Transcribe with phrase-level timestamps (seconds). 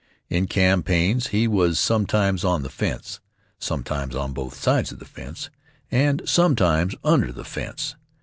[0.31, 3.19] In campaigns he was sometimes on the fence,
[3.59, 5.51] sometimes on both sides of the fence,
[5.91, 7.95] and sometimes under the fence.